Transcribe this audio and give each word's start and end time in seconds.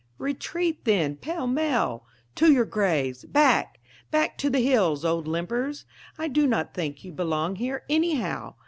Retreat 0.17 0.83
then! 0.83 1.15
Pell 1.15 1.45
mell! 1.45 2.07
To 2.33 2.51
your 2.51 2.65
graves! 2.65 3.23
Back! 3.23 3.79
back 4.09 4.35
to 4.39 4.49
the 4.49 4.57
hills, 4.59 5.05
old 5.05 5.27
limpers! 5.27 5.85
I 6.17 6.27
do 6.27 6.47
not 6.47 6.73
think 6.73 7.03
you 7.03 7.11
belong 7.11 7.57
here, 7.57 7.83
anyhow. 7.87 8.55